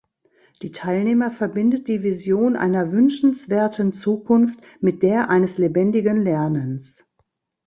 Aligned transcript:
Die 0.63 0.71
Teilnehmer 0.71 1.29
verbindet 1.29 1.87
die 1.87 2.01
Vision 2.01 2.55
einer 2.55 2.91
wünschenswerten 2.91 3.93
Zukunft 3.93 4.59
mit 4.79 5.03
der 5.03 5.29
eines 5.29 5.59
lebendigen 5.59 6.23
Lernens. 6.23 7.05